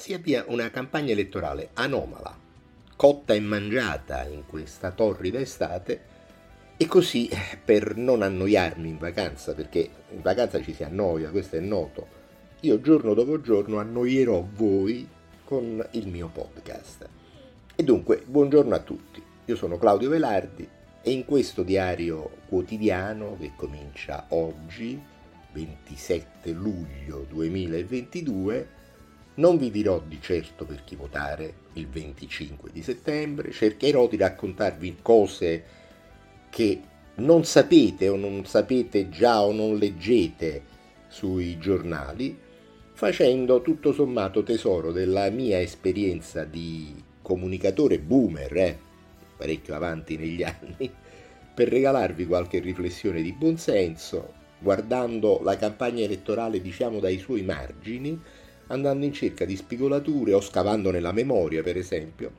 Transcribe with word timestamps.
si 0.00 0.14
avvia 0.14 0.46
una 0.48 0.70
campagna 0.70 1.12
elettorale 1.12 1.68
anomala, 1.74 2.34
cotta 2.96 3.34
e 3.34 3.40
mangiata 3.40 4.24
in 4.24 4.46
questa 4.46 4.92
torrida 4.92 5.38
estate 5.38 6.08
e 6.78 6.86
così 6.86 7.28
per 7.62 7.96
non 7.96 8.22
annoiarmi 8.22 8.88
in 8.88 8.96
vacanza, 8.96 9.52
perché 9.52 9.90
in 10.12 10.22
vacanza 10.22 10.62
ci 10.62 10.72
si 10.72 10.84
annoia, 10.84 11.28
questo 11.28 11.56
è 11.56 11.60
noto, 11.60 12.06
io 12.60 12.80
giorno 12.80 13.12
dopo 13.12 13.42
giorno 13.42 13.78
annoierò 13.78 14.42
voi 14.54 15.06
con 15.44 15.86
il 15.90 16.08
mio 16.08 16.30
podcast. 16.32 17.06
E 17.76 17.84
dunque, 17.84 18.22
buongiorno 18.24 18.74
a 18.74 18.80
tutti, 18.80 19.22
io 19.44 19.54
sono 19.54 19.76
Claudio 19.76 20.08
Velardi 20.08 20.66
e 21.02 21.10
in 21.10 21.26
questo 21.26 21.62
diario 21.62 22.38
quotidiano 22.48 23.36
che 23.38 23.52
comincia 23.54 24.24
oggi, 24.28 24.98
27 25.52 26.52
luglio 26.52 27.26
2022, 27.28 28.78
non 29.40 29.56
vi 29.56 29.70
dirò 29.70 30.00
di 30.06 30.18
certo 30.20 30.66
per 30.66 30.84
chi 30.84 30.96
votare 30.96 31.54
il 31.72 31.88
25 31.88 32.70
di 32.70 32.82
settembre, 32.82 33.50
cercherò 33.50 34.06
di 34.06 34.18
raccontarvi 34.18 34.98
cose 35.00 35.64
che 36.50 36.80
non 37.16 37.44
sapete 37.44 38.08
o 38.08 38.16
non 38.16 38.44
sapete 38.44 39.08
già 39.08 39.42
o 39.42 39.52
non 39.52 39.76
leggete 39.78 40.62
sui 41.08 41.58
giornali, 41.58 42.38
facendo 42.92 43.62
tutto 43.62 43.94
sommato 43.94 44.42
tesoro 44.42 44.92
della 44.92 45.30
mia 45.30 45.58
esperienza 45.58 46.44
di 46.44 47.02
comunicatore 47.22 47.98
boomer, 47.98 48.56
eh, 48.56 48.78
parecchio 49.38 49.74
avanti 49.74 50.18
negli 50.18 50.42
anni, 50.44 50.92
per 51.54 51.68
regalarvi 51.68 52.26
qualche 52.26 52.58
riflessione 52.58 53.22
di 53.22 53.32
buonsenso, 53.32 54.34
guardando 54.58 55.40
la 55.42 55.56
campagna 55.56 56.04
elettorale 56.04 56.60
diciamo 56.60 57.00
dai 57.00 57.18
suoi 57.18 57.42
margini, 57.42 58.20
andando 58.70 59.04
in 59.04 59.12
cerca 59.12 59.44
di 59.44 59.56
spigolature 59.56 60.32
o 60.32 60.40
scavando 60.40 60.90
nella 60.90 61.12
memoria, 61.12 61.62
per 61.62 61.76
esempio, 61.76 62.32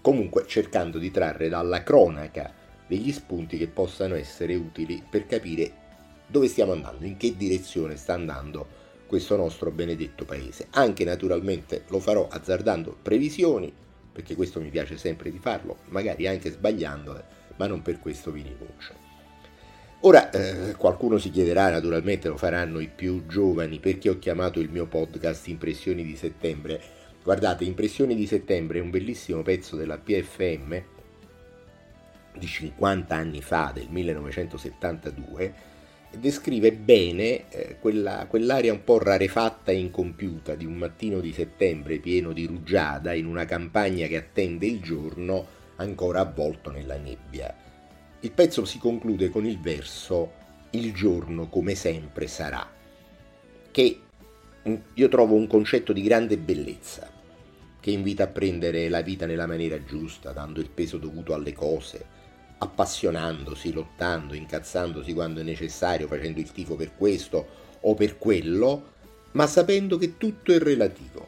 comunque 0.00 0.44
cercando 0.46 0.98
di 0.98 1.10
trarre 1.10 1.48
dalla 1.48 1.82
cronaca 1.82 2.52
degli 2.86 3.12
spunti 3.12 3.56
che 3.56 3.68
possano 3.68 4.14
essere 4.14 4.54
utili 4.54 5.02
per 5.08 5.26
capire 5.26 5.80
dove 6.26 6.48
stiamo 6.48 6.72
andando, 6.72 7.04
in 7.04 7.16
che 7.16 7.36
direzione 7.36 7.96
sta 7.96 8.14
andando 8.14 8.80
questo 9.06 9.36
nostro 9.36 9.70
benedetto 9.70 10.24
paese. 10.24 10.68
Anche 10.70 11.04
naturalmente 11.04 11.84
lo 11.88 12.00
farò 12.00 12.26
azzardando 12.28 12.96
previsioni, 13.00 13.72
perché 14.12 14.34
questo 14.34 14.60
mi 14.60 14.70
piace 14.70 14.96
sempre 14.96 15.30
di 15.30 15.38
farlo, 15.38 15.78
magari 15.88 16.26
anche 16.26 16.50
sbagliandole, 16.50 17.24
ma 17.56 17.66
non 17.66 17.82
per 17.82 18.00
questo 18.00 18.30
vi 18.30 18.42
rinuncio. 18.42 19.11
Ora 20.04 20.30
eh, 20.30 20.74
qualcuno 20.74 21.16
si 21.16 21.30
chiederà, 21.30 21.70
naturalmente 21.70 22.26
lo 22.26 22.36
faranno 22.36 22.80
i 22.80 22.88
più 22.92 23.24
giovani, 23.26 23.78
perché 23.78 24.08
ho 24.08 24.18
chiamato 24.18 24.58
il 24.58 24.68
mio 24.68 24.86
podcast 24.86 25.46
Impressioni 25.46 26.04
di 26.04 26.16
settembre. 26.16 26.80
Guardate, 27.22 27.62
Impressioni 27.62 28.16
di 28.16 28.26
settembre 28.26 28.78
è 28.78 28.82
un 28.82 28.90
bellissimo 28.90 29.42
pezzo 29.42 29.76
della 29.76 29.98
PFM 29.98 30.82
di 32.36 32.46
50 32.46 33.14
anni 33.14 33.40
fa, 33.42 33.70
del 33.72 33.86
1972, 33.90 35.54
e 36.10 36.18
descrive 36.18 36.72
bene 36.72 37.48
eh, 37.50 37.76
quella, 37.78 38.26
quell'aria 38.28 38.72
un 38.72 38.82
po' 38.82 38.98
rarefatta 38.98 39.70
e 39.70 39.76
incompiuta 39.76 40.56
di 40.56 40.66
un 40.66 40.74
mattino 40.74 41.20
di 41.20 41.32
settembre 41.32 41.98
pieno 41.98 42.32
di 42.32 42.44
rugiada 42.44 43.12
in 43.14 43.26
una 43.26 43.44
campagna 43.44 44.08
che 44.08 44.16
attende 44.16 44.66
il 44.66 44.80
giorno 44.80 45.46
ancora 45.76 46.18
avvolto 46.18 46.72
nella 46.72 46.96
nebbia. 46.96 47.70
Il 48.24 48.30
pezzo 48.30 48.64
si 48.64 48.78
conclude 48.78 49.30
con 49.30 49.44
il 49.44 49.58
verso 49.58 50.30
Il 50.70 50.94
giorno 50.94 51.48
come 51.48 51.74
sempre 51.74 52.28
sarà, 52.28 52.70
che 53.72 54.00
io 54.94 55.08
trovo 55.08 55.34
un 55.34 55.48
concetto 55.48 55.92
di 55.92 56.02
grande 56.02 56.38
bellezza, 56.38 57.10
che 57.80 57.90
invita 57.90 58.22
a 58.22 58.28
prendere 58.28 58.88
la 58.88 59.02
vita 59.02 59.26
nella 59.26 59.48
maniera 59.48 59.82
giusta, 59.82 60.30
dando 60.30 60.60
il 60.60 60.70
peso 60.70 60.98
dovuto 60.98 61.34
alle 61.34 61.52
cose, 61.52 62.04
appassionandosi, 62.58 63.72
lottando, 63.72 64.34
incazzandosi 64.34 65.12
quando 65.12 65.40
è 65.40 65.42
necessario, 65.42 66.06
facendo 66.06 66.38
il 66.38 66.52
tifo 66.52 66.76
per 66.76 66.94
questo 66.94 67.44
o 67.80 67.94
per 67.94 68.18
quello, 68.18 68.92
ma 69.32 69.48
sapendo 69.48 69.98
che 69.98 70.16
tutto 70.16 70.52
è 70.52 70.60
relativo, 70.60 71.26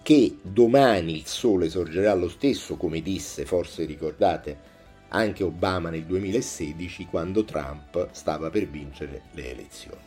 che 0.00 0.38
domani 0.40 1.16
il 1.16 1.26
sole 1.26 1.68
sorgerà 1.68 2.14
lo 2.14 2.30
stesso, 2.30 2.76
come 2.76 3.02
disse, 3.02 3.44
forse 3.44 3.84
ricordate, 3.84 4.72
anche 5.14 5.44
Obama 5.44 5.90
nel 5.90 6.04
2016 6.04 7.06
quando 7.06 7.44
Trump 7.44 8.08
stava 8.10 8.50
per 8.50 8.68
vincere 8.68 9.22
le 9.32 9.50
elezioni. 9.50 10.02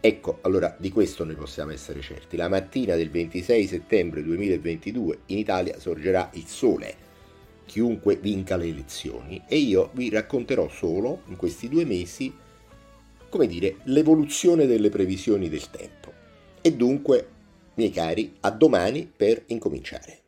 Ecco, 0.00 0.38
allora 0.42 0.74
di 0.78 0.90
questo 0.90 1.24
noi 1.24 1.34
possiamo 1.34 1.72
essere 1.72 2.00
certi. 2.00 2.36
La 2.36 2.48
mattina 2.48 2.96
del 2.96 3.10
26 3.10 3.66
settembre 3.66 4.22
2022 4.22 5.18
in 5.26 5.38
Italia 5.38 5.78
sorgerà 5.78 6.30
il 6.34 6.46
sole, 6.46 6.96
chiunque 7.66 8.16
vinca 8.16 8.56
le 8.56 8.66
elezioni, 8.66 9.42
e 9.46 9.56
io 9.56 9.90
vi 9.92 10.10
racconterò 10.10 10.68
solo 10.68 11.22
in 11.26 11.36
questi 11.36 11.68
due 11.68 11.84
mesi, 11.84 12.32
come 13.28 13.46
dire, 13.46 13.76
l'evoluzione 13.84 14.66
delle 14.66 14.90
previsioni 14.90 15.48
del 15.48 15.70
tempo. 15.70 16.12
E 16.60 16.72
dunque, 16.74 17.28
miei 17.74 17.90
cari, 17.90 18.36
a 18.40 18.50
domani 18.50 19.10
per 19.14 19.42
incominciare. 19.46 20.23